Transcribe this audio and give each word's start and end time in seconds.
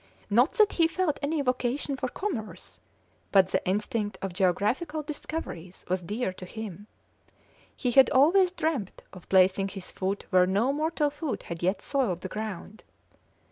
Not 0.31 0.53
that 0.53 0.71
he 0.73 0.87
felt 0.87 1.19
any 1.21 1.39
vocation 1.41 1.95
for 1.95 2.07
commerce, 2.07 2.79
but 3.31 3.49
the 3.49 3.63
instinct 3.67 4.17
of 4.23 4.33
geographical 4.33 5.03
discoveries 5.03 5.85
was 5.89 6.01
dear 6.01 6.33
to 6.33 6.45
him. 6.47 6.87
He 7.77 7.91
had 7.91 8.09
always 8.09 8.51
dreamt 8.51 9.03
of 9.13 9.29
placing 9.29 9.67
his 9.67 9.91
foot 9.91 10.25
where 10.31 10.47
no 10.47 10.73
mortal 10.73 11.11
foot 11.11 11.43
had 11.43 11.61
yet 11.61 11.83
soiled 11.83 12.21
the 12.21 12.29
ground. 12.29 12.83